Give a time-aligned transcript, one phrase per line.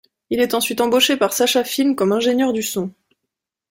[0.31, 2.91] Il est ensuite embauché par Sascha-Film comme ingénieur du son.